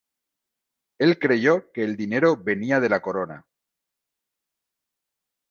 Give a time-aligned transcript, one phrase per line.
[0.97, 3.45] El creyó que el dinero venía de la corona.